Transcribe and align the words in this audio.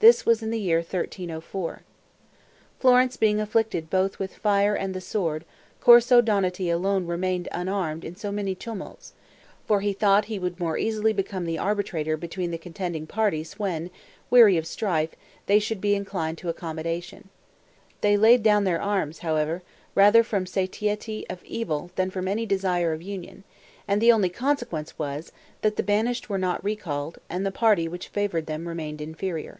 This 0.00 0.24
was 0.24 0.44
in 0.44 0.50
the 0.50 0.60
year 0.60 0.78
1304, 0.78 1.82
Florence 2.78 3.16
being 3.16 3.40
afflicted 3.40 3.90
both 3.90 4.20
with 4.20 4.36
fire 4.36 4.76
and 4.76 4.94
the 4.94 5.00
sword. 5.00 5.44
Corso 5.80 6.20
Donati 6.20 6.70
alone 6.70 7.08
remained 7.08 7.48
unarmed 7.50 8.04
in 8.04 8.14
so 8.14 8.30
many 8.30 8.54
tumults; 8.54 9.14
for 9.66 9.80
he 9.80 9.92
thought 9.92 10.26
he 10.26 10.38
would 10.38 10.60
more 10.60 10.78
easily 10.78 11.12
become 11.12 11.46
the 11.46 11.58
arbitrator 11.58 12.16
between 12.16 12.52
the 12.52 12.58
contending 12.58 13.08
parties 13.08 13.58
when, 13.58 13.90
weary 14.30 14.56
of 14.56 14.68
strife, 14.68 15.16
they 15.46 15.58
should 15.58 15.80
be 15.80 15.96
inclined 15.96 16.38
to 16.38 16.48
accommodation. 16.48 17.28
They 18.00 18.16
laid 18.16 18.44
down 18.44 18.62
their 18.62 18.80
arms, 18.80 19.18
however, 19.18 19.62
rather 19.96 20.22
from 20.22 20.46
satiety 20.46 21.26
of 21.28 21.42
evil 21.44 21.90
than 21.96 22.10
from 22.12 22.28
any 22.28 22.46
desire 22.46 22.92
of 22.92 23.02
union; 23.02 23.42
and 23.88 24.00
the 24.00 24.12
only 24.12 24.28
consequence 24.28 24.96
was, 24.96 25.32
that 25.62 25.74
the 25.74 25.82
banished 25.82 26.28
were 26.28 26.38
not 26.38 26.62
recalled, 26.62 27.18
and 27.28 27.44
the 27.44 27.50
party 27.50 27.88
which 27.88 28.06
favored 28.06 28.46
them 28.46 28.68
remained 28.68 29.00
inferior. 29.00 29.58